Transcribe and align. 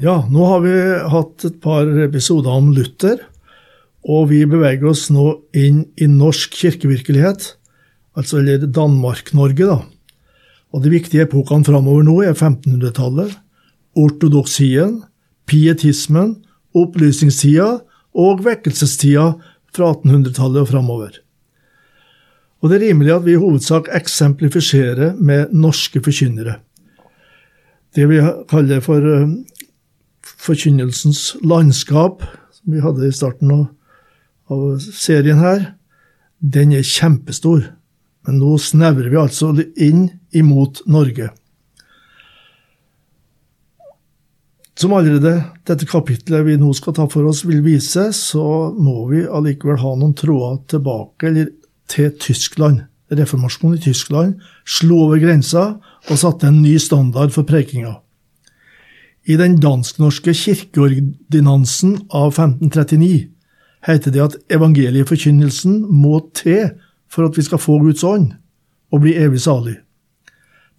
Ja, 0.00 0.22
nå 0.32 0.44
har 0.48 0.62
vi 0.64 0.74
hatt 1.12 1.44
et 1.44 1.58
par 1.60 1.88
episoder 2.00 2.54
om 2.56 2.70
Luther, 2.72 3.18
og 4.08 4.30
vi 4.30 4.38
beveger 4.48 4.88
oss 4.88 5.10
nå 5.12 5.26
inn 5.52 5.82
i 6.00 6.06
norsk 6.08 6.56
kirkevirkelighet, 6.56 7.50
altså 8.16 8.38
eller 8.40 8.64
Danmark-Norge, 8.64 9.66
da. 9.68 9.82
Og 10.72 10.86
de 10.86 10.94
viktige 10.94 11.26
epokene 11.26 11.68
framover 11.68 12.08
nå 12.08 12.14
er 12.24 12.32
1500-tallet, 12.32 13.36
ortodoksien, 14.00 15.02
pietismen, 15.50 16.38
opplysningstida 16.72 17.68
og 18.16 18.42
vekkelsestida 18.48 19.34
fra 19.76 19.92
1800-tallet 19.98 20.64
og 20.64 20.72
framover. 20.72 21.20
Og 22.64 22.72
det 22.72 22.80
er 22.80 22.86
rimelig 22.88 23.18
at 23.18 23.28
vi 23.28 23.36
i 23.36 23.42
hovedsak 23.42 23.92
eksemplifiserer 24.00 25.12
med 25.20 25.52
norske 25.52 26.00
forkynnere. 26.00 26.56
Det 27.92 28.08
vi 28.08 28.24
kaller 28.48 28.80
for 28.84 29.04
eh, 29.04 29.32
forkynnelsens 30.40 31.36
landskap, 31.44 32.24
som 32.54 32.74
vi 32.74 32.82
hadde 32.84 33.08
i 33.08 33.14
starten 33.14 33.52
av, 33.54 33.66
av 34.50 34.80
serien 34.80 35.40
her, 35.42 35.66
den 36.40 36.72
er 36.72 36.86
kjempestor. 36.86 37.66
Men 38.26 38.40
nå 38.40 38.56
snevrer 38.60 39.10
vi 39.12 39.20
altså 39.20 39.52
inn 39.80 40.08
imot 40.36 40.82
Norge. 40.90 41.30
Som 44.80 44.94
allerede 44.96 45.34
dette 45.68 45.88
kapitlet 45.88 46.44
vi 46.46 46.56
nå 46.60 46.70
skal 46.76 46.94
ta 46.96 47.04
for 47.12 47.28
oss, 47.28 47.42
vil 47.44 47.60
vise, 47.64 48.06
så 48.16 48.70
må 48.72 49.02
vi 49.10 49.26
allikevel 49.28 49.80
ha 49.82 49.96
noen 49.96 50.14
tråder 50.16 50.62
tilbake 50.72 51.32
til 51.90 52.14
Tyskland. 52.20 52.86
Reformasjonen 53.10 53.76
i 53.76 53.82
Tyskland 53.82 54.38
slo 54.64 55.02
over 55.08 55.20
grensa 55.20 55.64
og 56.06 56.20
satte 56.20 56.48
en 56.48 56.62
ny 56.62 56.76
standard 56.80 57.34
for 57.34 57.44
prekinga. 57.44 57.98
I 59.30 59.36
den 59.38 59.58
dansk-norske 59.62 60.32
kirkeordinansen 60.34 61.92
av 62.10 62.32
1539 62.32 63.28
heter 63.86 64.14
det 64.14 64.22
at 64.24 64.36
evangelieforkynnelsen 64.50 65.84
må 65.86 66.18
til 66.34 66.72
for 67.10 67.28
at 67.28 67.38
vi 67.38 67.44
skal 67.46 67.60
få 67.62 67.78
Guds 67.84 68.02
ånd 68.06 68.32
og 68.90 69.04
bli 69.04 69.14
evig 69.20 69.42
salig. 69.44 69.76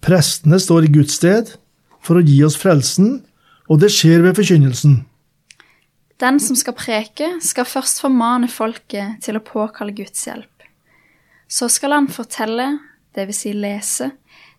Prestene 0.02 0.58
står 0.60 0.88
i 0.88 0.92
Guds 0.92 1.16
sted 1.16 1.54
for 2.02 2.18
å 2.18 2.24
gi 2.26 2.40
oss 2.44 2.58
frelsen, 2.58 3.22
og 3.70 3.80
det 3.80 3.92
skjer 3.94 4.24
ved 4.26 4.36
forkynnelsen. 4.36 4.98
Den 6.20 6.40
som 6.42 6.58
skal 6.58 6.76
preke, 6.76 7.28
skal 7.42 7.66
først 7.66 8.02
formane 8.02 8.50
folket 8.50 9.22
til 9.24 9.38
å 9.38 9.44
påkalle 9.46 9.94
Guds 9.96 10.26
hjelp. 10.26 10.66
Så 11.48 11.70
skal 11.72 11.96
han 11.96 12.10
fortelle, 12.10 12.68
dvs. 13.16 13.40
Si 13.44 13.54
lese, 13.56 14.10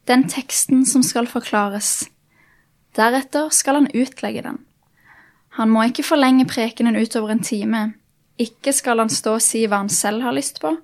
den 0.09 0.25
teksten 0.31 0.83
som 0.87 1.03
skal 1.05 1.29
forklares. 1.29 2.03
Deretter 2.93 3.49
skal 3.49 3.81
han 3.81 3.89
utlegge 3.93 4.43
den. 4.45 4.59
Han 5.57 5.69
må 5.69 5.85
ikke 5.89 6.05
forlenge 6.05 6.47
prekenen 6.49 6.97
utover 6.97 7.33
en 7.33 7.43
time. 7.45 7.93
Ikke 8.41 8.73
skal 8.73 9.01
han 9.01 9.11
stå 9.13 9.37
og 9.37 9.45
si 9.45 9.65
hva 9.67 9.83
han 9.83 9.91
selv 9.93 10.25
har 10.25 10.33
lyst 10.33 10.61
på, 10.61 10.75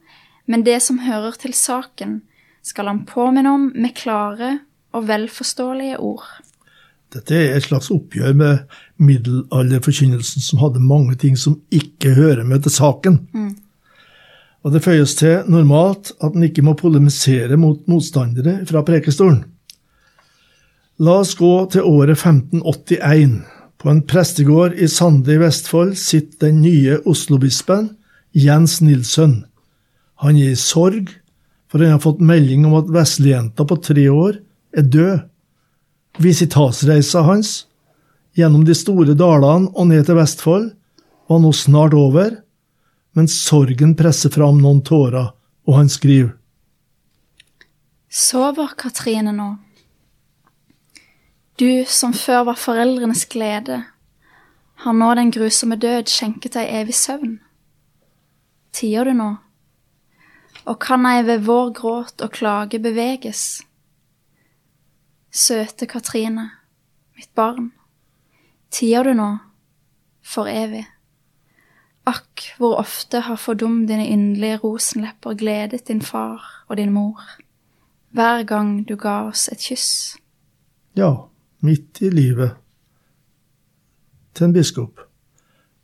men 0.50 0.66
det 0.66 0.80
som 0.86 1.02
hører 1.06 1.38
til 1.42 1.54
saken, 1.58 2.22
skal 2.66 2.90
han 2.90 3.06
påminne 3.10 3.54
om 3.54 3.70
med 3.76 3.96
klare 3.98 4.60
og 4.94 5.08
velforståelige 5.08 5.98
ord. 6.02 6.26
Dette 7.14 7.34
er 7.34 7.56
et 7.58 7.66
slags 7.66 7.90
oppgjør 7.94 8.36
med 8.38 8.76
middelalderforkynnelsen, 9.02 10.44
som 10.46 10.62
hadde 10.62 10.82
mange 10.84 11.16
ting 11.18 11.38
som 11.38 11.58
ikke 11.74 12.14
hører 12.18 12.44
med 12.46 12.66
til 12.66 12.76
saken. 12.76 13.24
Mm. 13.34 13.56
Og 14.66 14.74
det 14.74 14.84
føyes 14.86 15.16
til 15.18 15.48
normalt 15.50 16.12
at 16.22 16.36
en 16.36 16.46
ikke 16.46 16.66
må 16.66 16.76
polemisere 16.78 17.58
mot 17.58 17.82
motstandere 17.90 18.60
fra 18.70 18.84
prekestolen. 18.86 19.42
La 21.00 21.22
oss 21.22 21.32
gå 21.40 21.54
til 21.72 21.86
året 21.88 22.18
1581. 22.18 23.38
På 23.80 23.88
en 23.88 24.02
prestegård 24.04 24.74
i 24.76 24.90
Sande 24.92 25.32
i 25.32 25.40
Vestfold 25.40 25.94
sitter 25.96 26.50
den 26.50 26.58
nye 26.60 26.98
Oslo-bispen 27.08 27.94
Jens 28.36 28.82
Nilsson. 28.84 29.46
Han 30.20 30.36
er 30.36 30.52
i 30.52 30.60
sorg, 30.60 31.14
for 31.72 31.80
han 31.80 31.96
har 31.96 32.04
fått 32.04 32.20
melding 32.20 32.66
om 32.68 32.76
at 32.82 32.92
veslejenta 32.92 33.64
på 33.64 33.78
tre 33.80 34.10
år 34.12 34.42
er 34.76 34.90
død. 34.92 35.22
Visitasreisa 36.20 37.24
hans 37.24 37.54
gjennom 38.36 38.68
de 38.68 38.76
store 38.76 39.16
dalene 39.16 39.72
og 39.72 39.88
ned 39.94 40.04
til 40.04 40.20
Vestfold 40.20 40.68
var 41.32 41.40
nå 41.40 41.54
snart 41.56 41.96
over, 41.96 42.36
men 43.16 43.32
sorgen 43.32 43.96
presser 43.96 44.36
fram 44.36 44.60
noen 44.60 44.84
tårer, 44.84 45.32
og 45.64 45.80
han 45.80 45.88
skriver. 45.88 46.36
Sover 48.12 48.76
Katrine 48.76 49.32
nå? 49.32 49.54
Du 51.60 51.84
som 51.88 52.14
før 52.14 52.46
var 52.48 52.56
foreldrenes 52.56 53.26
glede, 53.26 53.84
har 54.80 54.96
nå 54.96 55.12
den 55.20 55.32
grusomme 55.36 55.76
død 55.76 56.08
skjenket 56.08 56.56
deg 56.56 56.72
evig 56.82 56.96
søvn. 56.96 57.40
Tier 58.72 59.04
du 59.04 59.14
nå? 59.14 59.34
og 60.70 60.78
kan 60.80 61.06
ei 61.10 61.24
ved 61.26 61.46
vår 61.48 61.72
gråt 61.78 62.22
og 62.22 62.32
klage 62.36 62.80
beveges. 62.80 63.62
Søte 65.32 65.88
Katrine, 65.90 66.50
mitt 67.18 67.32
barn, 67.36 67.72
tier 68.72 69.04
du 69.06 69.14
nå, 69.18 69.30
for 70.22 70.50
evig. 70.50 70.86
Akk, 72.10 72.46
hvor 72.58 72.80
ofte 72.82 73.22
har 73.26 73.38
fordum 73.38 73.84
dine 73.88 74.08
yndelige 74.10 74.62
rosenlepper 74.64 75.38
gledet 75.38 75.88
din 75.88 76.02
far 76.02 76.66
og 76.68 76.78
din 76.78 76.94
mor, 76.94 77.22
hver 78.14 78.44
gang 78.44 78.88
du 78.90 78.96
ga 78.98 79.22
oss 79.30 79.48
et 79.54 79.62
kyss. 79.62 80.18
Ja, 80.98 81.30
midt 81.66 82.02
i 82.06 82.10
livet 82.14 82.58
til 84.34 84.50
en 84.50 84.56
biskop. 84.56 85.06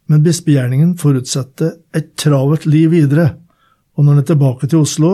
Men 0.08 0.24
bispegjerningen 0.24 0.94
forutsetter 1.02 1.80
et 1.98 2.14
travelt 2.20 2.68
liv 2.70 2.92
videre 2.94 3.34
og 3.96 4.04
når 4.04 4.12
han 4.12 4.22
er 4.22 4.28
tilbake 4.28 4.68
til 4.68 4.84
Oslo, 4.84 5.12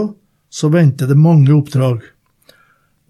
så 0.49 0.69
venter 0.73 1.07
det 1.07 1.17
mange 1.17 1.53
oppdrag. 1.53 2.01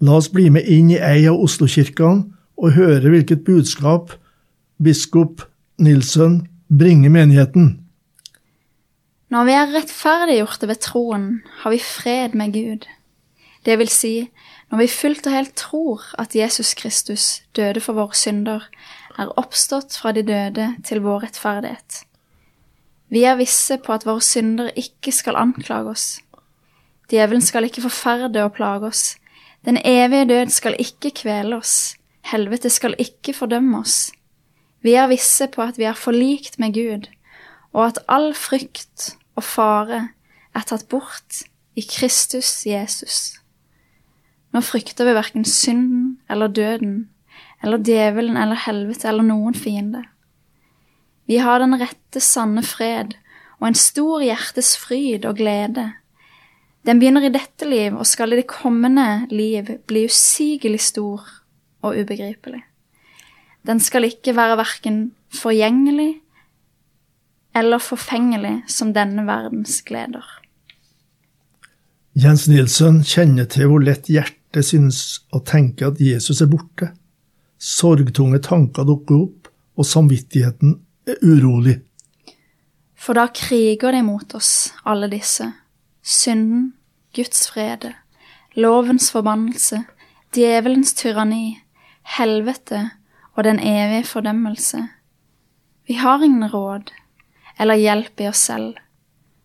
La 0.04 0.18
oss 0.18 0.28
bli 0.32 0.48
med 0.52 0.68
inn 0.68 0.90
i 0.92 1.00
ei 1.00 1.24
av 1.30 1.40
Oslo-kirkene 1.40 2.26
og 2.62 2.74
høre 2.76 3.12
hvilket 3.12 3.44
budskap 3.46 4.12
biskop 4.82 5.46
Nilsson 5.82 6.42
bringer 6.68 7.12
menigheten. 7.12 7.78
Når 9.32 9.46
vi 9.48 9.54
er 9.56 9.70
rettferdiggjorte 9.72 10.68
ved 10.68 10.82
troen, 10.84 11.26
har 11.62 11.72
vi 11.72 11.80
fred 11.80 12.36
med 12.36 12.52
Gud. 12.52 12.84
Det 13.64 13.78
vil 13.78 13.88
si, 13.88 14.30
når 14.70 14.78
vi 14.78 14.88
fullt 14.88 15.26
og 15.26 15.32
helt 15.32 15.54
tror 15.54 16.02
at 16.18 16.34
Jesus 16.34 16.74
Kristus 16.74 17.42
døde 17.56 17.80
for 17.80 17.94
våre 17.98 18.16
synder, 18.16 18.66
er 19.18 19.34
oppstått 19.38 19.94
fra 20.00 20.12
de 20.16 20.24
døde 20.26 20.72
til 20.84 21.02
vår 21.04 21.26
rettferdighet. 21.26 22.02
Vi 23.12 23.26
er 23.28 23.36
visse 23.36 23.76
på 23.76 23.92
at 23.92 24.06
våre 24.08 24.24
synder 24.24 24.70
ikke 24.78 25.12
skal 25.12 25.36
anklage 25.36 25.92
oss. 25.92 26.06
Djevelen 27.12 27.44
skal 27.44 27.68
ikke 27.68 27.84
forferde 27.84 28.44
og 28.46 28.54
plage 28.56 28.88
oss. 28.88 29.02
Den 29.68 29.76
evige 29.84 30.24
død 30.30 30.54
skal 30.54 30.78
ikke 30.80 31.12
kvele 31.20 31.58
oss. 31.60 31.94
Helvete 32.24 32.70
skal 32.70 32.96
ikke 32.98 33.34
fordømme 33.36 33.82
oss. 33.82 34.12
Vi 34.82 34.96
er 34.96 35.10
visse 35.12 35.46
på 35.46 35.62
at 35.62 35.78
vi 35.78 35.84
er 35.84 35.98
forlikt 35.98 36.58
med 36.58 36.74
Gud, 36.74 37.06
og 37.72 37.86
at 37.86 38.00
all 38.08 38.32
frykt 38.34 39.12
og 39.36 39.44
fare 39.44 40.08
er 40.54 40.66
tatt 40.66 40.88
bort 40.88 41.44
i 41.76 41.84
Kristus 41.84 42.64
Jesus. 42.66 43.41
Nå 44.52 44.60
frykter 44.60 45.08
vi 45.08 45.16
verken 45.16 45.44
synden 45.48 46.18
eller 46.30 46.52
døden, 46.52 47.08
eller 47.64 47.80
djevelen 47.80 48.36
eller 48.36 48.58
helvete 48.66 49.08
eller 49.08 49.24
noen 49.24 49.56
fiende. 49.56 50.04
Vi 51.30 51.38
har 51.40 51.62
den 51.62 51.78
rette, 51.80 52.20
sanne 52.20 52.64
fred 52.66 53.14
og 53.60 53.68
en 53.70 53.78
stor 53.78 54.24
hjertes 54.24 54.74
fryd 54.76 55.24
og 55.28 55.38
glede. 55.38 55.92
Den 56.82 56.98
begynner 56.98 57.28
i 57.28 57.32
dette 57.32 57.68
liv 57.68 57.94
og 57.94 58.08
skal 58.10 58.34
i 58.34 58.40
det 58.40 58.48
kommende 58.50 59.28
liv 59.30 59.70
bli 59.86 60.04
usigelig 60.10 60.82
stor 60.90 61.22
og 61.82 61.94
ubegripelig. 61.94 62.64
Den 63.62 63.78
skal 63.80 64.08
ikke 64.08 64.34
være 64.34 64.58
verken 64.58 65.00
forgjengelig 65.32 66.16
eller 67.54 67.78
forfengelig 67.78 68.64
som 68.66 68.90
denne 68.96 69.22
verdens 69.28 69.78
gleder. 69.86 70.26
Jens 72.18 72.48
Nilsen 72.50 73.00
kjenner 73.06 73.46
til 73.48 73.70
hvor 73.70 73.80
lett 73.80 74.10
hjertet 74.10 74.41
synes 74.60 75.22
å 75.32 75.40
tenke 75.40 75.88
at 75.88 76.00
Jesus 76.00 76.42
er 76.44 76.50
borte. 76.52 76.90
Sorgtunge 77.56 78.42
tanker 78.44 78.84
dukker 78.84 79.22
opp, 79.22 79.48
og 79.78 79.88
samvittigheten 79.88 80.74
er 81.08 81.24
urolig. 81.24 81.78
For 82.92 83.16
da 83.16 83.30
kriger 83.32 83.96
de 83.96 84.02
mot 84.04 84.34
oss, 84.36 84.72
alle 84.84 85.08
disse. 85.10 85.48
Synden, 86.02 86.74
Guds 87.16 87.48
frede, 87.48 87.94
lovens 88.54 89.08
forbannelse, 89.14 89.82
djevelens 90.36 90.92
tyranni, 90.98 91.58
helvete 92.18 92.84
og 93.34 93.44
den 93.44 93.58
evige 93.58 94.04
fordømmelse. 94.10 94.82
Vi 95.88 95.96
har 95.98 96.22
ingen 96.22 96.50
råd 96.52 96.92
eller 97.60 97.80
hjelp 97.80 98.20
i 98.20 98.28
oss 98.28 98.44
selv, 98.48 98.76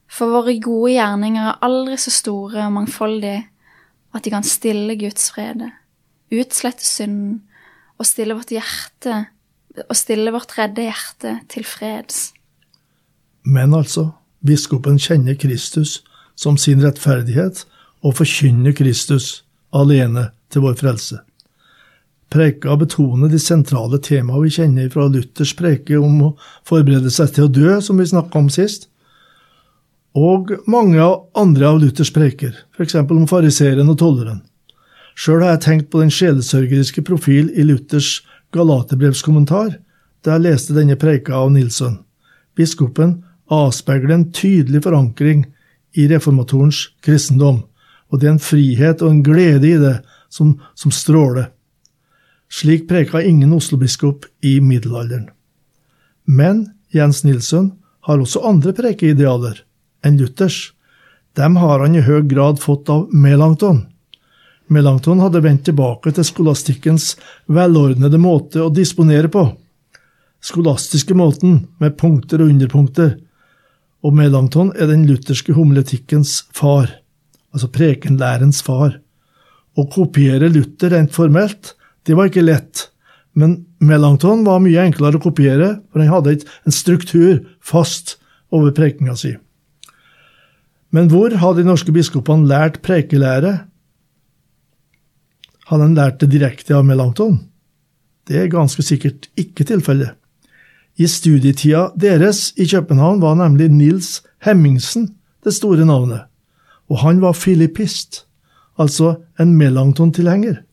for 0.07 0.31
våre 0.31 0.57
gode 0.63 0.93
gjerninger 0.95 1.49
er 1.49 1.63
aldri 1.65 1.97
så 1.99 2.13
store 2.13 2.67
og 2.67 2.75
mangfoldige 2.77 3.47
at 4.15 4.23
de 4.23 4.33
kan 4.33 4.45
stille 4.45 4.95
Guds 4.99 5.31
frede, 5.33 5.71
utslette 6.33 6.85
synden 6.85 7.41
og 7.97 8.07
stille 8.07 8.35
vårt 8.37 8.53
hjerte 8.53 9.25
og 9.85 9.97
stille 9.97 10.33
vårt 10.33 10.55
redde 10.57 10.87
hjerte 10.87 11.35
til 11.51 11.65
freds. 11.67 12.31
Men 13.45 13.75
altså, 13.77 14.09
biskopen 14.45 14.97
kjenner 14.99 15.37
Kristus 15.39 16.01
som 16.37 16.57
sin 16.57 16.81
rettferdighet 16.83 17.63
og 18.05 18.17
forkynner 18.17 18.75
Kristus 18.77 19.43
alene 19.75 20.29
til 20.53 20.65
vår 20.65 20.77
frelse. 20.81 21.21
Preika 22.33 22.75
betoner 22.75 23.31
de 23.31 23.39
sentrale 23.39 24.01
temaene 24.03 24.43
vi 24.43 24.51
kjenner 24.57 24.89
fra 24.91 25.07
Luthers 25.07 25.53
preike 25.55 25.99
om 25.99 26.19
å 26.25 26.33
forberede 26.67 27.11
seg 27.13 27.31
til 27.35 27.47
å 27.47 27.51
dø, 27.51 27.77
som 27.81 27.99
vi 28.01 28.09
snakka 28.09 28.41
om 28.41 28.49
sist, 28.51 28.89
og 30.17 30.53
mange 30.69 31.03
andre 31.37 31.67
av 31.69 31.81
Luthers 31.81 32.09
preker, 32.13 32.55
f.eks. 32.73 32.95
om 32.97 33.27
fariseeren 33.29 33.89
og 33.91 33.99
tolleren. 34.01 34.41
Sjøl 35.17 35.43
har 35.43 35.55
jeg 35.55 35.63
tenkt 35.65 35.91
på 35.93 36.01
den 36.01 36.13
sjelesørgeriske 36.13 37.03
profil 37.05 37.51
i 37.53 37.65
Luthers 37.65 38.23
Galaterbrevskommentar, 38.55 39.75
da 40.25 40.35
jeg 40.35 40.45
leste 40.45 40.75
denne 40.77 40.97
preika 40.97 41.35
av 41.37 41.51
Nilsson. 41.53 41.99
Biskopen 42.57 43.19
avspeiler 43.53 44.13
en 44.13 44.27
tydelig 44.33 44.81
forankring 44.85 45.45
i 45.97 46.07
reformatorens 46.09 46.87
kristendom, 47.05 47.63
og 48.09 48.21
det 48.21 48.29
er 48.29 48.35
en 48.35 48.41
frihet 48.41 49.03
og 49.03 49.11
en 49.11 49.23
glede 49.25 49.69
i 49.69 49.77
det 49.81 49.95
som, 50.33 50.55
som 50.73 50.93
stråler. 50.93 51.51
Slik 52.49 52.87
preka 52.89 53.21
ingen 53.21 53.53
Oslo-biskop 53.53 54.25
i 54.41 54.57
middelalderen. 54.63 55.29
Men 56.25 56.69
Jens 56.95 57.23
Nilsson 57.27 57.73
har 58.07 58.21
også 58.23 58.45
andre 58.47 58.73
prekeidealer 58.73 59.66
enn 60.07 60.17
Luthers. 60.19 60.71
Dem 61.37 61.59
har 61.61 61.83
han 61.83 61.95
i 61.95 62.01
høy 62.01 62.23
grad 62.29 62.61
fått 62.63 62.89
av 62.89 63.11
Melankton. 63.13 63.83
Melankton 64.73 65.21
hadde 65.23 65.43
vendt 65.45 65.63
tilbake 65.67 66.11
til 66.11 66.25
skolastikkens 66.27 67.13
velordnede 67.47 68.19
måte 68.19 68.63
å 68.65 68.73
disponere 68.73 69.29
på. 69.31 69.45
Skolastiske 70.43 71.15
måten, 71.17 71.61
med 71.79 71.95
punkter 71.99 72.43
og 72.43 72.51
underpunkter. 72.51 73.15
Og 74.03 74.15
Melankton 74.17 74.73
er 74.75 74.91
den 74.91 75.05
lutherske 75.07 75.55
homiletikkens 75.55 76.43
far, 76.55 76.89
altså 77.55 77.71
prekenlærens 77.73 78.61
far. 78.65 78.99
Å 79.77 79.87
kopiere 79.93 80.49
Luther 80.51 80.93
rent 80.93 81.15
formelt, 81.15 81.75
det 82.05 82.17
var 82.17 82.29
ikke 82.29 82.45
lett. 82.45 82.87
Men 83.37 83.59
Melankton 83.83 84.43
var 84.47 84.61
mye 84.63 84.83
enklere 84.87 85.19
å 85.19 85.23
kopiere, 85.23 85.75
for 85.91 86.01
han 86.01 86.11
hadde 86.11 86.39
en 86.65 86.75
struktur 86.75 87.43
fast 87.61 88.17
over 88.53 88.73
prekinga 88.75 89.15
si. 89.19 89.35
Men 90.91 91.09
hvor 91.11 91.33
hadde 91.35 91.63
de 91.63 91.67
norske 91.67 91.91
biskopene 91.91 92.47
lært 92.47 92.79
preikelære? 92.85 93.53
Hadde 95.67 95.83
han 95.83 95.97
lært 95.97 96.21
det 96.21 96.31
direkte 96.31 96.77
av 96.77 96.85
Melanchthon? 96.87 97.41
Det 98.27 98.39
er 98.39 98.51
ganske 98.51 98.83
sikkert 98.83 99.27
ikke 99.39 99.67
tilfellet. 99.67 100.15
I 100.97 101.05
studietida 101.07 101.89
deres 101.99 102.53
i 102.57 102.65
København 102.65 103.21
var 103.21 103.35
nemlig 103.37 103.69
Nils 103.69 104.23
Hemmingsen 104.43 105.11
det 105.45 105.53
store 105.53 105.85
navnet, 105.85 106.25
og 106.89 107.03
han 107.03 107.21
var 107.21 107.37
filippist, 107.37 108.25
altså 108.79 109.15
en 109.39 109.53
Melanchthon-tilhenger. 109.59 110.63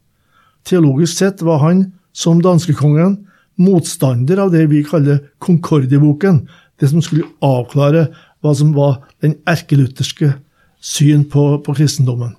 Teologisk 0.65 1.19
sett 1.19 1.43
var 1.45 1.61
han, 1.63 1.93
som 2.15 2.41
danskekongen, 2.43 3.19
motstander 3.61 4.41
av 4.43 4.55
det 4.55 4.65
vi 4.71 4.83
kaller 4.87 5.21
Concordieboken, 5.39 6.47
det 6.81 6.91
som 6.91 7.03
skulle 7.05 7.29
avklare 7.45 8.09
hva 8.45 8.53
som 8.57 8.75
var 8.77 9.01
den 9.25 9.39
erkelutherske 9.49 10.35
syn 10.85 11.25
på, 11.33 11.47
på 11.65 11.75
kristendommen. 11.77 12.35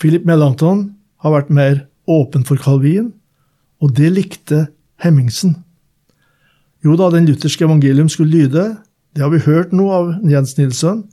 Philip 0.00 0.24
Melanchthon 0.24 0.88
har 1.20 1.34
vært 1.36 1.52
mer 1.52 1.82
åpen 2.08 2.46
for 2.48 2.56
Calvin, 2.60 3.12
og 3.84 3.92
det 3.96 4.08
likte 4.16 4.66
Hemmingsen. 5.04 5.58
Jo 6.84 6.96
da, 6.96 7.10
den 7.12 7.26
lutherske 7.28 7.66
evangelium 7.66 8.08
skulle 8.08 8.32
lyde, 8.32 8.64
det 9.12 9.24
har 9.24 9.32
vi 9.32 9.44
hørt 9.44 9.74
nå 9.76 9.90
av 9.92 10.14
Jens 10.28 10.56
Nilsson, 10.56 11.04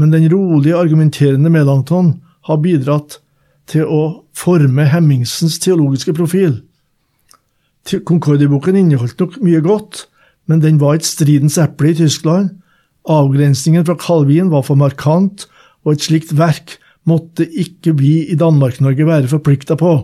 men 0.00 0.12
den 0.14 0.28
rolige, 0.32 0.78
argumenterende 0.78 1.52
Melanchthon 1.52 2.14
har 2.48 2.60
bidratt 2.64 3.18
til 3.68 3.84
å 3.84 4.02
forme 4.36 4.86
Hemmingsens 4.88 5.58
teologiske 5.60 6.14
profil. 6.16 6.60
Concordieboken 7.84 8.78
inneholdt 8.80 9.20
nok 9.20 9.36
mye 9.44 9.60
godt, 9.64 10.06
men 10.48 10.62
den 10.64 10.80
var 10.80 10.96
et 10.96 11.06
stridens 11.06 11.58
eple 11.60 11.92
i 11.92 11.98
Tyskland, 12.00 12.54
Avgrensningen 13.08 13.86
fra 13.86 13.96
Calvin 14.00 14.50
var 14.52 14.64
for 14.66 14.78
markant, 14.78 15.46
og 15.84 15.94
et 15.94 16.04
slikt 16.04 16.34
verk 16.36 16.76
måtte 17.08 17.46
ikke 17.48 17.94
vi 17.96 18.26
i 18.28 18.36
Danmark-Norge 18.38 19.06
være 19.08 19.30
forplikta 19.30 19.76
på. 19.80 19.94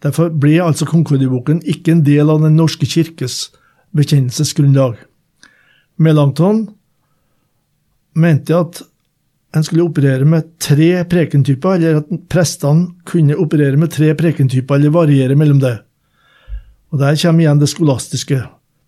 Derfor 0.00 0.30
ble 0.32 0.60
altså 0.64 0.86
Concordieboken 0.88 1.60
ikke 1.68 1.92
en 1.96 2.04
del 2.06 2.30
av 2.30 2.40
Den 2.44 2.56
norske 2.56 2.86
kirkes 2.88 3.50
bekjennelsesgrunnlag. 3.96 4.96
Melanchthon 6.00 6.68
mente 8.16 8.56
at 8.56 8.80
en 9.56 9.66
skulle 9.66 9.84
operere 9.88 10.24
med 10.24 10.52
tre 10.62 11.02
prekentyper, 11.10 11.76
eller 11.76 12.00
at 12.00 12.10
prestene 12.30 12.94
kunne 13.08 13.36
operere 13.36 13.76
med 13.80 13.90
tre 13.92 14.12
prekentyper, 14.14 14.78
eller 14.78 14.94
variere 14.94 15.36
mellom 15.36 15.58
det. 15.62 15.76
Og 16.94 16.98
Der 16.98 17.18
kommer 17.18 17.44
igjen 17.44 17.58
det 17.58 17.70
skolastiske. 17.70 18.44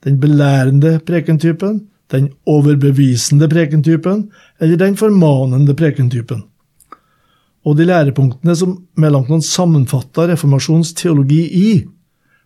Den 0.07 0.21
belærende 0.21 1.01
prekentypen, 1.07 1.89
den 2.13 2.31
overbevisende 2.49 3.49
prekentypen 3.49 4.27
eller 4.61 4.81
den 4.81 4.97
formanende 5.01 5.75
prekentypen. 5.77 6.45
Og 7.63 7.79
de 7.79 7.87
lærepunktene 7.87 8.55
som 8.59 8.77
Melanchthon 8.99 9.43
sammenfatta 9.47 10.27
reformasjonens 10.29 10.93
teologi 10.99 11.43
i, 11.47 11.73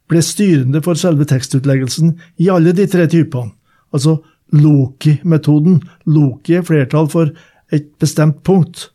ble 0.06 0.22
styrende 0.22 0.82
for 0.84 0.98
selve 0.98 1.26
tekstutleggelsen 1.26 2.14
i 2.42 2.50
alle 2.52 2.74
de 2.76 2.86
tre 2.90 3.08
typene, 3.10 3.54
altså 3.90 4.20
Loki-metoden. 4.54 5.80
Loki 6.06 6.54
er 6.54 6.66
flertall 6.66 7.08
for 7.10 7.32
et 7.74 7.88
bestemt 7.98 8.44
punkt. 8.46 8.92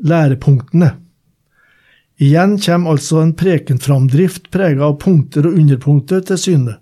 Lærepunktene. 0.00 0.94
Igjen 2.20 2.56
kommer 2.60 2.94
altså 2.94 3.20
en 3.20 3.34
prekenframdrift 3.36 4.48
prega 4.52 4.86
av 4.88 4.98
punkter 5.00 5.48
og 5.48 5.58
underpunkter 5.60 6.24
til 6.24 6.40
syne. 6.40 6.78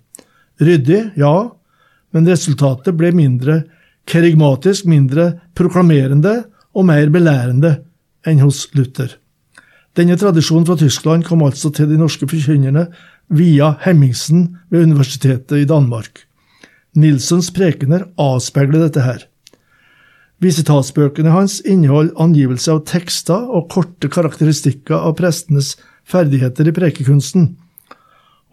Ryddig, 0.62 1.00
ja, 1.18 1.34
men 2.14 2.28
resultatet 2.28 2.96
ble 2.96 3.12
mindre 3.16 3.62
kerigmatisk, 4.08 4.86
mindre 4.88 5.32
proklamerende 5.58 6.42
og 6.76 6.86
mer 6.88 7.10
belærende 7.12 7.74
enn 8.28 8.42
hos 8.42 8.66
Luther. 8.76 9.12
Denne 9.98 10.16
tradisjonen 10.20 10.66
fra 10.68 10.76
Tyskland 10.78 11.26
kom 11.26 11.42
altså 11.42 11.72
til 11.74 11.90
de 11.90 11.98
norske 11.98 12.28
forkynnerne 12.30 12.86
via 13.34 13.74
Hemmingsen 13.82 14.58
ved 14.70 14.86
Universitetet 14.86 15.64
i 15.64 15.68
Danmark. 15.68 16.24
Nilsons 16.98 17.50
prekener 17.54 18.06
avspeiler 18.20 18.86
dette 18.86 19.04
her. 19.04 19.24
Visitatsbøkene 20.42 21.34
hans 21.34 21.58
inneholder 21.66 22.14
angivelse 22.22 22.70
av 22.70 22.84
tekster 22.86 23.48
og 23.50 23.66
korte 23.74 24.10
karakteristikker 24.12 24.94
av 24.94 25.16
prestenes 25.18 25.74
ferdigheter 26.06 26.70
i 26.70 26.74
prekekunsten. 26.76 27.50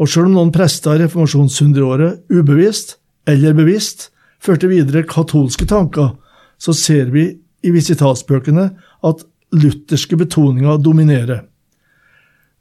Og 0.01 0.09
selv 0.09 0.31
om 0.31 0.39
noen 0.39 0.53
prester 0.55 0.97
i 0.97 1.03
reformasjonshundreåret 1.05 2.25
ubevisst 2.33 2.97
eller 3.29 3.55
bevisst 3.57 4.09
førte 4.43 4.69
videre 4.69 5.05
katolske 5.07 5.65
tanker, 5.69 6.13
så 6.57 6.73
ser 6.73 7.09
vi 7.13 7.27
i 7.65 7.71
visitasbøkene 7.73 8.69
at 9.05 9.23
lutherske 9.55 10.17
betoninger 10.19 10.77
dominerer. 10.83 11.45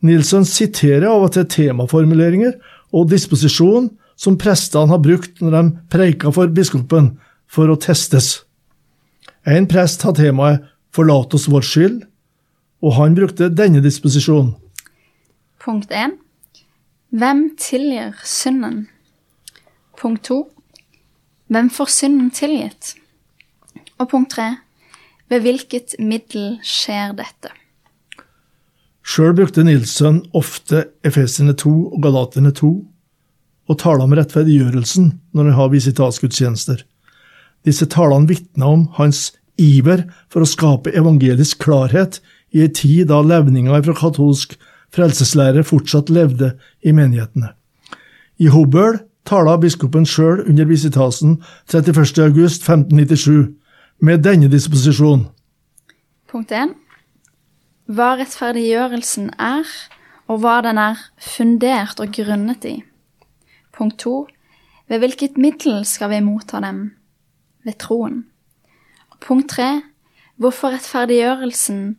Nilsson 0.04 0.44
siterer 0.44 1.08
av 1.08 1.26
og 1.26 1.34
til 1.36 1.46
temaformuleringer 1.48 2.56
og 2.94 3.08
disposisjon 3.12 3.88
som 4.20 4.38
prestene 4.38 4.92
har 4.92 5.02
brukt 5.02 5.40
når 5.42 5.54
de 5.56 5.62
preika 5.92 6.32
for 6.34 6.50
biskopen, 6.54 7.14
for 7.46 7.70
å 7.70 7.78
testes. 7.80 8.44
En 9.46 9.66
prest 9.68 10.02
har 10.02 10.14
temaet 10.16 10.64
'Forlat 10.94 11.34
oss 11.34 11.48
vår 11.50 11.64
skyld', 11.66 12.02
og 12.82 12.92
han 12.94 13.14
brukte 13.14 13.48
denne 13.50 13.82
disposisjonen. 13.82 14.54
Punkt 15.58 15.90
1. 15.90 16.14
Hvem 17.10 17.56
tilgir 17.58 18.14
synden? 18.22 18.86
Punkt 19.98 20.22
2. 20.24 20.53
Hvem 21.54 21.68
får 21.70 21.90
synden 21.92 22.30
tilgitt? 22.34 22.96
Og 24.02 24.08
punkt 24.10 24.32
tre, 24.34 24.56
ved 25.30 25.44
hvilket 25.44 25.92
middel 26.02 26.56
skjer 26.66 27.12
dette? 27.14 27.52
Sjøl 29.06 29.36
brukte 29.38 29.62
Nilsson 29.62 30.18
ofte 30.34 30.80
Efesene 31.06 31.54
2 31.54 31.74
og 31.92 32.02
Galaterne 32.02 32.50
2 32.58 32.72
og 33.70 33.78
taler 33.78 34.02
om 34.02 34.16
rettferdiggjørelsen 34.18 35.12
når 35.30 35.50
han 35.52 35.58
har 35.60 35.70
visitasgudstjenester. 35.76 36.82
Disse 37.62 37.86
talene 37.86 38.32
vitner 38.32 38.74
om 38.74 38.88
hans 38.98 39.28
iver 39.54 40.08
for 40.26 40.42
å 40.42 40.50
skape 40.50 40.96
evangelisk 40.98 41.62
klarhet 41.62 42.18
i 42.50 42.66
ei 42.66 42.72
tid 42.74 43.12
da 43.12 43.22
levninga 43.22 43.78
fra 43.86 43.94
katolsk 44.02 44.58
frelseslære 44.96 45.62
fortsatt 45.70 46.10
levde 46.10 46.56
i 46.82 46.90
menighetene. 46.96 47.54
I 48.42 48.50
Hobøl 48.50 49.04
tala 49.24 49.56
biskopen 49.60 50.06
sjøl 50.06 50.44
under 50.48 50.68
visitasen 50.68 51.38
31.8.1597 51.72 53.54
med 54.04 54.24
denne 54.24 54.50
disposisjon. 54.52 55.26
Punkt 56.28 56.52
1. 56.52 56.74
Hva 57.94 58.14
rettferdiggjørelsen 58.18 59.30
er, 59.38 59.68
og 60.28 60.40
hva 60.40 60.60
den 60.64 60.80
er 60.80 61.00
fundert 61.20 62.00
og 62.00 62.12
grunnet 62.16 62.64
i. 62.68 62.78
Punkt 63.76 64.00
2. 64.04 64.14
Ved 64.88 65.00
hvilket 65.00 65.40
middel 65.40 65.84
skal 65.88 66.10
vi 66.12 66.20
motta 66.24 66.60
dem? 66.64 66.86
Ved 67.64 67.78
troen. 67.80 68.24
Punkt 69.24 69.52
3. 69.56 69.82
Hvorfor 70.36 70.74
rettferdiggjørelsen 70.74 71.96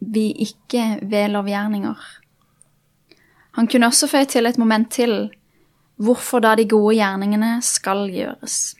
vi 0.00 0.30
ikke 0.32 0.98
ved 1.02 1.28
lovgjerninger? 1.34 1.98
Han 3.56 3.68
kunne 3.68 3.86
også 3.86 4.08
føye 4.10 4.28
til 4.28 4.46
et 4.46 4.58
moment 4.58 4.90
til 4.92 5.30
hvorfor 5.96 6.42
da 6.44 6.54
de 6.58 6.66
gode 6.68 6.96
gjerningene 6.98 7.56
skal 7.64 8.06
gjøres. 8.12 8.76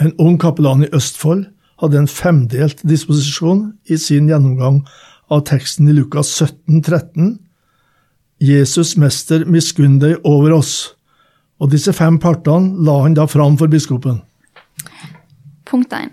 En 0.00 0.12
ung 0.18 0.38
kapellan 0.40 0.86
i 0.86 0.92
Østfold 0.96 1.46
hadde 1.80 2.00
en 2.00 2.08
femdelt 2.08 2.82
disposisjon 2.88 3.70
i 3.88 3.98
sin 4.00 4.28
gjennomgang 4.30 4.82
av 5.30 5.44
teksten 5.48 5.88
i 5.88 5.96
Lukas 5.96 6.32
17, 6.36 6.82
13. 6.82 7.36
Jesus 8.40 8.96
mester, 8.96 9.44
miskunn 9.44 9.98
deg 10.00 10.18
over 10.24 10.56
oss. 10.56 10.94
Og 11.60 11.70
disse 11.72 11.92
fem 11.92 12.16
partene 12.20 12.80
la 12.86 12.96
han 13.04 13.16
da 13.16 13.26
fram 13.28 13.58
for 13.60 13.68
biskopen. 13.68 14.22
Punkt 15.68 15.92
1. 15.92 16.08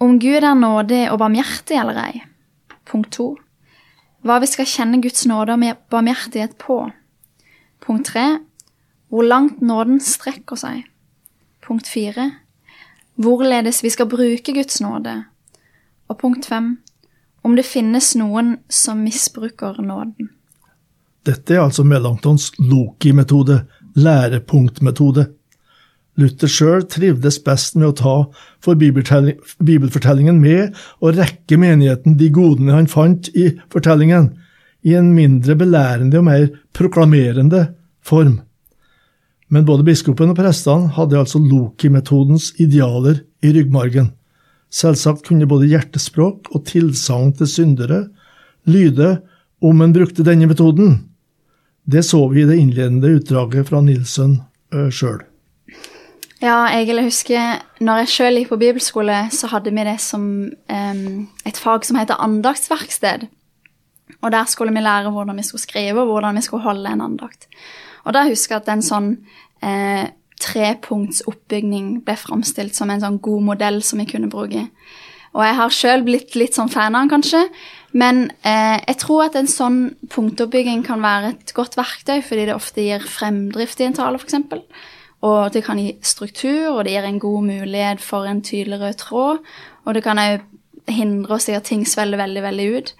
Om 0.00 0.16
Gud 0.20 0.44
er 0.44 0.56
nådig 0.56 1.02
og 1.12 1.20
barmhjertig 1.20 1.76
eller 1.80 2.00
ei. 2.02 2.22
Punkt 2.88 3.12
2. 3.16 3.28
Hva 4.26 4.40
vi 4.42 4.48
skal 4.50 4.68
kjenne 4.68 5.00
Guds 5.04 5.26
nåde 5.28 5.54
og 5.54 5.84
barmhjertighet 5.92 6.56
på. 6.60 6.80
Punkt 7.84 8.10
3. 8.12 8.26
Hvor 9.08 9.22
langt 9.22 9.60
nåden 9.62 10.00
strekker 10.02 10.58
seg. 10.58 10.82
Punkt 11.62 11.88
4. 11.88 12.30
Hvorledes 13.22 13.82
vi 13.84 13.90
skal 13.90 14.08
bruke 14.10 14.54
Guds 14.54 14.80
nåde. 14.82 15.14
Og 16.08 16.18
punkt 16.18 16.46
5. 16.46 16.76
Om 17.46 17.54
det 17.56 17.66
finnes 17.66 18.14
noen 18.18 18.56
som 18.68 19.04
misbruker 19.06 19.78
nåden. 19.82 20.32
Dette 21.26 21.56
er 21.56 21.64
altså 21.64 21.82
Melanchtons 21.86 22.52
Loki-metode, 22.58 23.64
lærepunktmetode. 23.98 25.26
Luther 26.16 26.50
sjøl 26.50 26.86
trivdes 26.88 27.38
best 27.44 27.76
med 27.76 27.90
å 27.90 27.96
ta 27.98 28.14
for 28.62 28.78
bibelfortellingen 28.78 30.38
med 30.40 30.76
og 31.02 31.18
rekke 31.18 31.58
menigheten 31.60 32.16
de 32.18 32.30
godene 32.32 32.76
han 32.76 32.88
fant 32.90 33.28
i 33.34 33.50
fortellingen, 33.74 34.30
i 34.86 34.94
en 34.94 35.10
mindre 35.16 35.58
belærende 35.58 36.22
og 36.22 36.28
mer 36.28 36.46
proklamerende 36.76 37.66
form. 38.06 38.38
Men 39.52 39.66
både 39.66 39.86
biskopen 39.86 40.32
og 40.32 40.38
prestene 40.38 40.90
hadde 40.96 41.18
altså 41.20 41.38
Loki-metodens 41.42 42.50
idealer 42.62 43.22
i 43.46 43.52
ryggmargen. 43.54 44.10
Selvsagt 44.72 45.26
kunne 45.28 45.46
både 45.48 45.68
hjertespråk 45.70 46.50
og 46.54 46.64
tilsagn 46.66 47.32
til 47.38 47.50
syndere 47.50 48.00
lyde 48.66 49.20
om 49.62 49.80
en 49.82 49.94
brukte 49.94 50.26
denne 50.26 50.48
metoden. 50.50 50.98
Det 51.86 52.02
så 52.02 52.24
vi 52.32 52.42
i 52.42 52.48
det 52.48 52.58
innledende 52.58 53.14
utdraget 53.20 53.68
fra 53.68 53.80
Nilsen 53.84 54.40
uh, 54.74 54.90
sjøl. 54.90 55.22
Ja, 56.42 56.66
jeg 56.74 57.06
husker 57.06 57.62
når 57.80 58.02
jeg 58.02 58.12
sjøl 58.12 58.40
gikk 58.40 58.50
på 58.50 58.60
bibelskole, 58.60 59.22
så 59.32 59.48
hadde 59.54 59.72
vi 59.72 59.86
det 59.86 59.96
som 60.02 60.26
um, 60.50 61.06
et 61.48 61.56
fag 61.62 61.86
som 61.86 61.96
heter 61.96 62.18
andaktsverksted. 62.20 63.28
Og 64.20 64.32
der 64.34 64.50
skulle 64.50 64.74
vi 64.74 64.82
lære 64.82 65.14
hvordan 65.14 65.38
vi 65.38 65.46
skulle 65.46 65.62
skrive, 65.62 66.02
og 66.02 66.10
hvordan 66.10 66.36
vi 66.36 66.44
skulle 66.44 66.66
holde 66.66 66.90
en 66.90 67.04
andakt. 67.06 67.46
Og 68.06 68.14
da 68.14 68.26
husker 68.28 68.56
jeg 68.56 68.64
at 68.64 68.70
en 68.72 68.84
sånn 68.86 69.10
eh, 69.66 70.06
trepunkts 70.42 71.24
ble 71.26 72.16
framstilt 72.20 72.76
som 72.76 72.90
en 72.92 73.02
sånn 73.02 73.20
god 73.24 73.42
modell 73.50 73.82
som 73.82 74.00
vi 74.00 74.08
kunne 74.08 74.30
bruke. 74.32 74.68
Og 75.36 75.42
jeg 75.44 75.56
har 75.58 75.74
sjøl 75.74 76.04
blitt 76.06 76.36
litt 76.38 76.56
sånn 76.56 76.70
fan 76.72 76.94
av 76.94 77.04
den, 77.04 77.12
kanskje. 77.12 77.42
Men 77.96 78.30
eh, 78.40 78.78
jeg 78.86 78.98
tror 79.02 79.26
at 79.26 79.36
en 79.36 79.48
sånn 79.50 79.80
punktoppbygging 80.12 80.84
kan 80.86 81.02
være 81.04 81.34
et 81.34 81.52
godt 81.56 81.76
verktøy, 81.76 82.22
fordi 82.24 82.46
det 82.48 82.56
ofte 82.56 82.84
gir 82.84 83.04
fremdrift 83.04 83.82
i 83.82 83.88
en 83.88 83.96
tale, 83.96 84.20
f.eks. 84.20 84.38
Og 85.26 85.52
det 85.52 85.64
kan 85.66 85.80
gi 85.80 85.94
struktur, 86.04 86.76
og 86.76 86.84
det 86.86 86.94
gir 86.94 87.08
en 87.08 87.20
god 87.20 87.48
mulighet 87.50 88.04
for 88.04 88.28
en 88.28 88.42
tydelig 88.44 88.80
rød 88.80 89.00
tråd. 89.02 89.42
Og 89.84 89.96
det 89.96 90.04
kan 90.06 90.20
òg 90.20 90.44
hindre 90.92 91.36
oss 91.36 91.48
i 91.50 91.56
at 91.56 91.66
ting 91.68 91.84
svelger 91.88 92.20
veldig, 92.20 92.44
veldig 92.44 92.66
ut. 92.76 92.92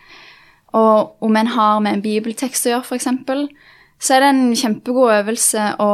Og 0.76 1.24
om 1.24 1.36
en 1.38 1.52
har 1.54 1.80
med 1.80 1.96
en 1.96 2.04
bibeltekst 2.04 2.68
å 2.68 2.74
gjøre, 2.74 2.88
f.eks., 2.88 3.08
så 4.00 4.16
er 4.16 4.24
det 4.24 4.32
en 4.32 4.56
kjempegod 4.56 5.12
øvelse 5.20 5.68
å 5.82 5.92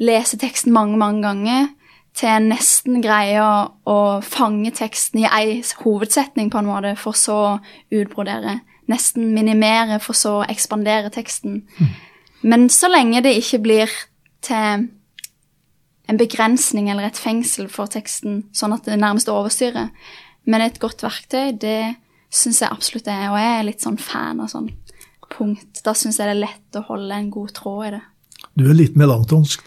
lese 0.00 0.38
teksten 0.40 0.72
mange, 0.74 0.98
mange 0.98 1.22
ganger 1.22 1.68
til 2.16 2.28
en 2.28 2.48
nesten 2.50 3.00
greier 3.04 3.70
å 3.88 3.98
fange 4.26 4.72
teksten 4.74 5.22
i 5.22 5.28
ei 5.28 5.60
hovedsetning, 5.84 6.50
på 6.50 6.60
en 6.60 6.68
måte, 6.68 6.94
for 6.98 7.16
så 7.16 7.36
å 7.38 7.58
utbrodere. 7.94 8.58
Nesten 8.90 9.30
minimere, 9.36 10.00
for 10.02 10.18
så 10.18 10.40
å 10.40 10.46
ekspandere 10.50 11.12
teksten. 11.14 11.62
Mm. 11.78 11.92
Men 12.42 12.66
så 12.72 12.90
lenge 12.90 13.22
det 13.22 13.36
ikke 13.38 13.62
blir 13.62 13.94
til 14.42 14.88
en 16.10 16.18
begrensning 16.18 16.90
eller 16.90 17.06
et 17.06 17.20
fengsel 17.20 17.68
for 17.70 17.90
teksten, 17.90 18.44
sånn 18.56 18.74
at 18.74 18.88
det 18.88 18.98
nærmest 18.98 19.30
overstyrer, 19.30 19.92
men 20.50 20.64
et 20.64 20.80
godt 20.82 21.04
verktøy, 21.04 21.52
det 21.60 21.94
syns 22.32 22.62
jeg 22.62 22.72
absolutt 22.72 23.10
er, 23.10 23.28
og 23.30 23.38
jeg 23.38 23.52
er 23.58 23.66
litt 23.68 23.84
sånn 23.84 24.00
fan 24.00 24.40
av 24.42 24.50
sånn 24.50 24.70
punkt. 25.32 25.82
Da 25.84 25.94
syns 25.96 26.20
jeg 26.20 26.28
det 26.28 26.36
er 26.36 26.44
lett 26.44 26.78
å 26.78 26.86
holde 26.88 27.16
en 27.16 27.30
god 27.32 27.54
tråd 27.56 27.86
i 27.86 27.92
det. 27.96 28.02
Du 28.58 28.66
er 28.68 28.76
litt 28.76 28.98
melankolsk? 28.98 29.62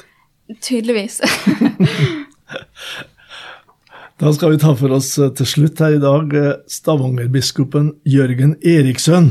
Tydeligvis. 0.62 1.22
da 4.22 4.34
skal 4.36 4.54
vi 4.54 4.62
ta 4.62 4.74
for 4.78 4.94
oss 4.98 5.16
eh, 5.18 5.34
til 5.38 5.50
slutt 5.50 5.84
her 5.84 5.98
i 5.98 6.04
dag 6.04 6.34
stavangerbiskopen 6.70 6.78
Stavanger-biskopen 6.78 7.92
Jørgen 8.10 8.58
Eriksson. 8.62 9.28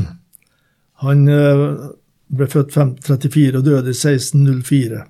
Han 1.05 1.27
eh, 1.29 1.65
ble 2.33 2.49
født 2.49 2.73
1534 2.73 3.59
og 3.59 3.67
døde 3.67 3.93
i 3.93 3.97
1604. 3.97 5.03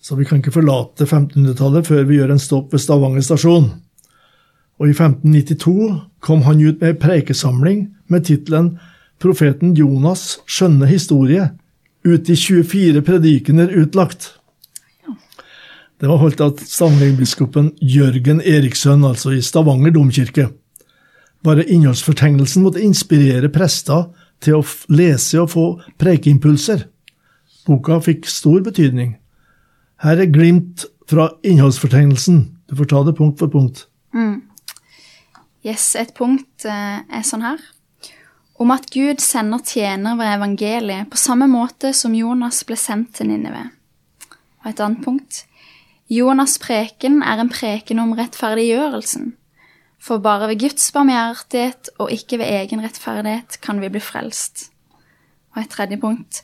Så 0.00 0.16
vi 0.16 0.24
kan 0.24 0.40
ikke 0.40 0.54
forlate 0.54 1.04
1500-tallet 1.04 1.88
før 1.88 2.06
vi 2.08 2.20
gjør 2.20 2.32
en 2.32 2.42
stopp 2.42 2.72
ved 2.72 2.82
Stavanger 2.82 3.24
stasjon. 3.24 3.72
Og 4.78 4.86
i 4.86 4.94
1592 4.94 5.74
kom 6.24 6.44
han 6.46 6.62
ut 6.62 6.78
med 6.78 6.92
ei 6.92 7.00
preikesamling 7.02 7.88
med 8.08 8.28
tittelen 8.28 8.76
Profeten 9.18 9.74
Jonas' 9.74 10.38
skjønne 10.46 10.86
historie, 10.86 11.50
ut 12.06 12.28
i 12.30 12.36
24 12.38 13.02
predikener 13.02 13.72
utlagt. 13.80 14.34
Det 15.98 16.06
var 16.06 16.20
holdt 16.22 16.40
av 16.44 16.60
Stavanger-biskopen 16.62 17.72
Jørgen 17.82 18.38
Eriksson, 18.46 19.02
altså 19.04 19.32
i 19.34 19.42
Stavanger 19.42 19.90
domkirke. 19.96 20.46
Bare 21.42 21.66
innholdsfortegnelsen 21.66 22.62
måtte 22.62 22.82
inspirere 22.82 23.50
prester 23.50 24.06
til 24.42 24.60
å 24.60 24.66
lese 24.94 25.40
og 25.42 25.50
få 25.54 25.64
prekeimpulser. 25.98 26.84
Boka 27.66 27.98
fikk 28.04 28.30
stor 28.30 28.62
betydning. 28.66 29.16
Her 30.02 30.22
er 30.22 30.30
glimt 30.30 30.86
fra 31.10 31.32
innholdsfortegnelsen. 31.42 32.44
Du 32.70 32.76
får 32.78 32.90
ta 32.92 33.02
det 33.02 33.16
punkt 33.18 33.42
for 33.42 33.50
punkt. 33.50 33.88
Mm. 34.14 34.44
Yes, 35.66 35.96
et 35.98 36.14
punkt 36.14 36.68
eh, 36.68 37.02
er 37.02 37.26
sånn 37.26 37.42
her. 37.42 37.58
Om 38.58 38.72
at 38.74 38.88
Gud 38.90 39.20
sender 39.22 39.62
tjener 39.62 40.16
ved 40.18 40.32
evangeliet 40.32 41.10
på 41.10 41.16
samme 41.20 41.46
måte 41.46 41.92
som 41.94 42.14
Jonas 42.14 42.64
ble 42.66 42.76
sendt 42.76 43.12
til 43.14 43.30
Ninive. 43.30 43.68
Og 44.64 44.70
et 44.72 44.80
annet 44.82 45.04
punkt. 45.04 45.44
Jonas' 46.10 46.58
preken 46.58 47.20
er 47.22 47.38
en 47.38 47.52
preken 47.52 48.00
om 48.02 48.16
rettferdiggjørelsen. 48.18 49.34
For 50.02 50.18
bare 50.22 50.48
ved 50.50 50.60
Guds 50.62 50.90
barmhjertighet 50.94 51.90
og 51.98 52.10
ikke 52.14 52.38
ved 52.40 52.50
egen 52.50 52.82
rettferdighet 52.82 53.60
kan 53.62 53.80
vi 53.82 53.90
bli 53.92 54.02
frelst. 54.02 54.72
Og 55.54 55.62
et 55.62 55.70
tredje 55.70 55.98
punkt. 56.00 56.42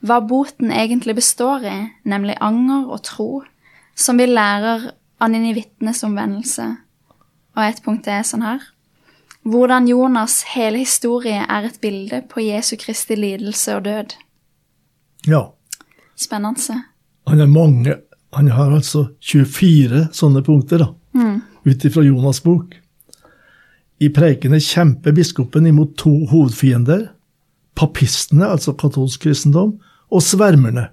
Hva 0.00 0.20
boten 0.24 0.72
egentlig 0.72 1.18
består 1.18 1.64
i, 1.68 1.76
nemlig 2.08 2.38
anger 2.40 2.88
og 2.88 3.02
tro, 3.04 3.42
som 3.96 4.16
vi 4.16 4.30
lærer 4.30 4.92
av 5.20 5.28
ninivittens 5.28 6.04
omvendelse. 6.08 6.70
Og 7.56 7.64
et 7.66 7.82
punkt 7.84 8.08
er 8.08 8.24
sånn 8.24 8.46
her. 8.46 8.64
Hvordan 9.42 9.88
Jonas' 9.88 10.44
hele 10.54 10.82
historie 10.82 11.46
er 11.48 11.66
et 11.66 11.78
bilde 11.80 12.22
på 12.28 12.40
Jesu 12.44 12.76
Kristi 12.80 13.16
lidelse 13.16 13.76
og 13.76 13.84
død. 13.84 14.14
Ja. 15.26 15.42
Spennende. 16.16 16.82
Han 17.26 17.40
er 17.40 17.46
mange 17.46 17.96
han 18.32 18.50
har 18.54 18.70
altså 18.74 19.08
24 19.26 20.08
sånne 20.14 20.42
punkter, 20.46 20.84
da, 20.84 20.90
mm. 21.18 21.40
ut 21.66 21.86
ifra 21.86 22.04
Jonas' 22.06 22.42
bok. 22.44 22.76
I 24.00 24.08
preikene 24.14 24.60
kjemper 24.62 25.14
biskopen 25.16 25.66
imot 25.68 25.96
to 26.00 26.12
hovedfiender. 26.30 27.08
Papistene, 27.76 28.46
altså 28.46 28.74
katolsk 28.78 29.26
kristendom, 29.26 29.74
og 30.10 30.22
svermerne. 30.24 30.88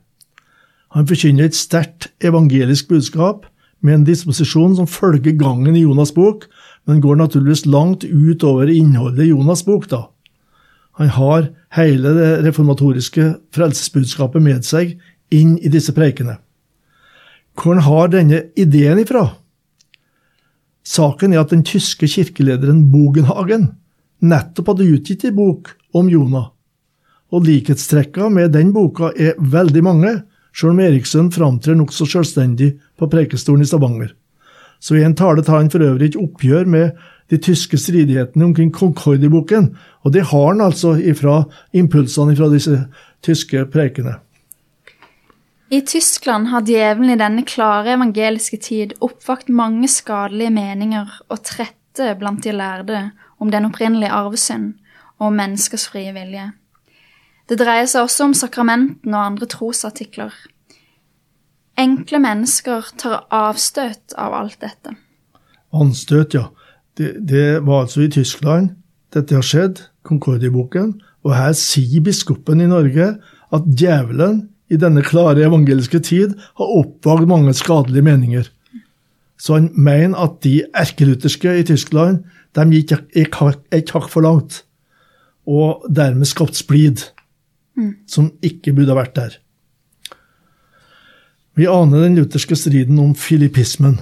Han 0.95 1.07
forkynner 1.07 1.47
et 1.47 1.57
sterkt 1.57 2.09
evangelisk 2.25 2.89
budskap 2.89 3.45
med 3.85 3.99
en 3.99 4.07
disposisjon 4.07 4.75
som 4.77 4.89
følger 4.89 5.37
gangen 5.37 5.77
i 5.77 5.85
Jonas' 5.85 6.15
bok, 6.15 6.47
men 6.87 7.01
går 7.03 7.19
naturligvis 7.19 7.65
langt 7.67 8.03
utover 8.03 8.69
innholdet 8.71 9.25
i 9.25 9.31
Jonas' 9.31 9.65
bok. 9.65 9.89
da. 9.89 10.07
Han 10.97 11.09
har 11.09 11.49
hele 11.75 12.13
det 12.15 12.29
reformatoriske 12.47 13.35
frelsesbudskapet 13.53 14.41
med 14.41 14.65
seg 14.65 14.95
inn 15.29 15.57
i 15.59 15.69
disse 15.69 15.93
preikene. 15.93 16.39
Hvor 17.57 17.81
har 17.83 18.07
denne 18.13 18.47
ideen 18.55 19.01
ifra? 19.03 19.27
Saken 20.87 21.33
er 21.33 21.43
at 21.43 21.51
den 21.51 21.65
tyske 21.67 22.07
kirkelederen 22.07 22.85
Bogenhagen 22.91 23.73
nettopp 24.23 24.71
hadde 24.71 24.87
utgitt 24.95 25.25
en 25.27 25.35
bok 25.35 25.73
om 25.93 26.09
Jonah. 26.09 26.53
Og 27.33 27.43
likhetstrekka 27.43 28.29
med 28.31 28.53
den 28.55 28.71
boka 28.73 29.11
er 29.19 29.35
veldig 29.37 29.83
mange, 29.83 30.13
sjøl 30.55 30.71
om 30.71 30.79
Eriksen 30.85 31.27
framtrer 31.33 31.75
nokså 31.75 32.07
selvstendig 32.07 32.77
på 32.97 33.09
Preikestolen 33.11 33.65
i 33.65 33.67
Stavanger. 33.67 34.13
Så 34.79 34.95
i 34.95 35.03
en 35.03 35.15
tale 35.17 35.43
tar 35.43 35.61
han 35.61 35.71
for 35.73 35.83
øvrig 35.83 36.11
ikke 36.11 36.23
oppgjør 36.23 36.69
med 36.69 36.91
de 37.29 37.37
tyske 37.43 37.77
stridighetene 37.77 38.45
omkring 38.45 38.71
Concordie-boken, 38.71 39.71
og 40.03 40.13
det 40.13 40.29
har 40.29 40.47
han 40.47 40.61
altså 40.61 40.95
ifra 40.95 41.43
impulsene 41.73 42.35
fra 42.37 42.47
disse 42.53 42.85
tyske 43.25 43.65
preikene. 43.73 44.15
I 45.69 45.81
Tyskland 45.81 46.47
har 46.47 46.63
djevelen 46.63 47.11
i 47.11 47.19
denne 47.19 47.43
klare 47.43 47.97
evangeliske 47.97 48.57
tid 48.63 48.93
oppvakt 49.03 49.49
mange 49.51 49.89
skadelige 49.91 50.53
meninger 50.55 51.09
og 51.27 51.41
trette 51.43 52.13
blant 52.19 52.45
de 52.45 52.53
lærde 52.55 53.01
om 53.39 53.51
den 53.51 53.67
opprinnelige 53.67 54.13
arvesynd 54.15 54.77
og 55.17 55.27
om 55.27 55.35
menneskers 55.35 55.89
frie 55.91 56.13
vilje. 56.15 56.53
Det 57.49 57.59
dreier 57.59 57.87
seg 57.87 58.07
også 58.07 58.29
om 58.29 58.35
sakramentene 58.35 59.17
og 59.17 59.25
andre 59.25 59.49
trosartikler. 59.51 60.31
Enkle 61.77 62.19
mennesker 62.23 62.87
tar 62.97 63.27
avstøt 63.33 64.15
av 64.17 64.33
alt 64.33 64.57
dette. 64.63 64.95
Anstøt, 65.77 66.33
ja. 66.33 66.47
Det, 66.97 67.13
det 67.29 67.61
var 67.67 67.85
altså 67.85 68.07
i 68.07 68.09
Tyskland 68.09 68.73
dette 69.13 69.37
har 69.37 69.45
skjedd, 69.45 69.83
Concordia-boken, 70.07 70.95
og 71.27 71.33
her 71.35 71.53
sier 71.57 72.03
biskopen 72.03 72.63
i 72.63 72.69
Norge 72.69 73.11
at 73.53 73.67
djevelen 73.67 74.47
i 74.73 74.79
denne 74.79 75.03
klare 75.05 75.45
evangeliske 75.47 76.01
tid 76.03 76.35
har 76.59 76.73
oppvagt 76.81 77.29
mange 77.29 77.53
skadelige 77.55 78.03
meninger. 78.03 78.49
Så 79.37 79.59
han 79.59 79.69
mener 79.77 80.17
at 80.19 80.39
de 80.43 80.63
erkelutherske 80.75 81.53
i 81.59 81.65
Tyskland 81.67 82.23
de 82.57 82.65
gikk 82.73 82.95
et 83.13 83.93
hakk 83.93 84.09
for 84.09 84.25
langt, 84.25 84.63
og 85.47 85.85
dermed 85.93 86.27
skapt 86.27 86.57
splid, 86.57 87.05
mm. 87.77 87.93
som 88.09 88.31
ikke 88.43 88.73
burde 88.73 88.95
ha 88.95 88.97
vært 88.97 89.15
der. 89.15 89.37
Vi 91.57 91.65
aner 91.65 92.03
den 92.03 92.13
lutherske 92.19 92.53
striden 92.53 92.99
om 93.01 93.15
filippismen, 93.17 93.95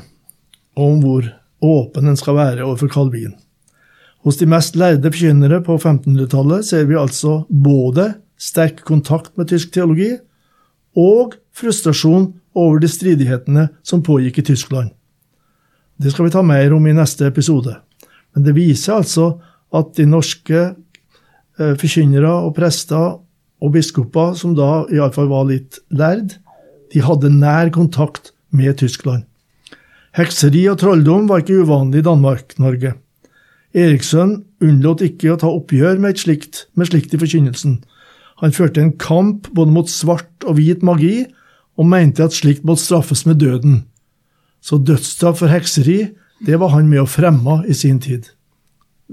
og 0.75 0.89
om 0.89 0.97
hvor 0.99 1.27
åpen 1.63 2.09
den 2.09 2.17
skal 2.19 2.35
være 2.35 2.65
overfor 2.65 2.91
Calvin. 2.91 3.31
Hos 4.27 4.41
de 4.41 4.47
mest 4.49 4.75
lærde 4.75 5.07
forkynnere 5.07 5.61
på 5.63 5.77
1500-tallet 5.77 6.67
ser 6.67 6.83
vi 6.89 6.99
altså 6.99 7.45
både 7.47 8.09
sterk 8.35 8.83
kontakt 8.83 9.37
med 9.39 9.47
tysk 9.53 9.71
teologi 9.71 10.11
og 10.99 11.39
frustrasjon 11.55 12.33
over 12.59 12.83
de 12.83 12.91
stridighetene 12.91 13.69
som 13.87 14.03
pågikk 14.03 14.43
i 14.43 14.47
Tyskland. 14.51 14.91
Det 15.95 16.11
skal 16.11 16.27
vi 16.27 16.35
ta 16.35 16.43
mer 16.43 16.75
om 16.75 16.87
i 16.91 16.97
neste 16.97 17.29
episode. 17.31 17.77
Men 18.35 18.43
det 18.43 18.59
viser 18.59 18.97
altså 18.99 19.37
at 19.71 19.95
de 19.95 20.11
norske 20.11 20.59
eh, 20.59 21.75
forkynnere 21.79 22.35
og 22.35 22.57
prester 22.57 23.21
og 23.63 23.71
biskoper, 23.71 24.35
som 24.35 24.57
da 24.59 24.83
iallfall 24.91 25.31
var 25.31 25.47
litt 25.47 25.79
lærd, 25.95 26.41
de 26.93 27.01
hadde 27.05 27.31
nær 27.33 27.71
kontakt 27.73 28.31
med 28.55 28.77
Tyskland. 28.81 29.25
Hekseri 30.15 30.63
og 30.71 30.79
trolldom 30.79 31.27
var 31.27 31.43
ikke 31.43 31.63
uvanlig 31.65 32.03
i 32.03 32.07
Danmark-Norge. 32.07 32.93
Eriksson 33.75 34.37
unnlot 34.63 35.03
ikke 35.03 35.33
å 35.33 35.39
ta 35.41 35.49
oppgjør 35.51 35.99
med, 35.99 36.19
slikt, 36.21 36.65
med 36.79 36.87
slikt 36.87 37.15
i 37.15 37.19
forkynnelsen. 37.19 37.81
Han 38.39 38.55
førte 38.55 38.83
en 38.83 38.93
kamp 38.99 39.49
både 39.55 39.75
mot 39.75 39.91
svart 39.91 40.47
og 40.47 40.59
hvit 40.59 40.85
magi, 40.87 41.25
og 41.75 41.89
mente 41.91 42.23
at 42.23 42.35
slikt 42.35 42.63
måtte 42.63 42.85
straffes 42.85 43.25
med 43.27 43.41
døden. 43.43 43.83
Så 44.63 44.79
dødsstraff 44.79 45.41
for 45.43 45.51
hekseri 45.51 45.99
det 46.47 46.59
var 46.61 46.71
han 46.75 46.87
med 46.87 47.03
å 47.03 47.09
fremme 47.09 47.61
i 47.67 47.75
sin 47.75 47.99
tid. 47.99 48.31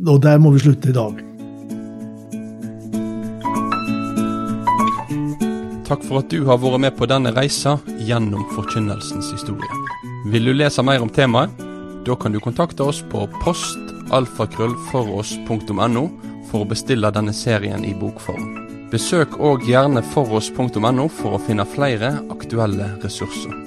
Og 0.07 0.23
der 0.23 0.39
må 0.39 0.55
vi 0.55 0.63
slutte 0.63 0.91
i 0.91 0.97
dag. 0.97 1.32
Takk 5.93 6.07
for 6.09 6.23
at 6.23 6.31
du 6.33 6.47
har 6.49 6.57
vært 6.57 6.81
med 6.81 6.95
på 6.97 7.05
denne 7.05 7.29
reisa 7.37 7.75
gjennom 8.01 8.49
forkynnelsens 8.55 9.29
historie. 9.35 9.69
Vil 10.33 10.49
du 10.49 10.53
lese 10.57 10.81
mer 10.81 11.05
om 11.05 11.13
temaet? 11.13 11.53
Da 12.07 12.17
kan 12.17 12.33
du 12.33 12.41
kontakte 12.41 12.81
oss 12.89 13.05
på 13.13 13.29
postalfakrøllfoross.no 13.43 16.05
for 16.49 16.59
å 16.63 16.69
bestille 16.71 17.13
denne 17.13 17.35
serien 17.37 17.85
i 17.85 17.93
bokform. 17.93 18.89
Besøk 18.89 19.37
òg 19.37 19.69
gjerne 19.69 20.01
foross.no 20.15 21.05
for 21.13 21.37
å 21.37 21.43
finne 21.45 21.69
flere 21.69 22.25
aktuelle 22.33 22.97
ressurser. 23.05 23.62